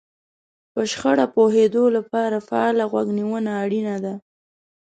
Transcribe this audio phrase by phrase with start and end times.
[0.73, 4.13] په شخړه پوهېدو لپاره فعاله غوږ نيونه اړينه ده.